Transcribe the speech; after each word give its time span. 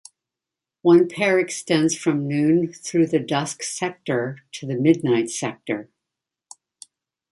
One 0.81 1.07
pair 1.07 1.37
extends 1.37 1.95
from 1.95 2.27
noon 2.27 2.73
through 2.73 3.05
the 3.05 3.19
dusk 3.19 3.61
sector 3.61 4.39
to 4.53 4.65
the 4.65 4.73
midnight 4.73 5.29
sector. 5.29 5.91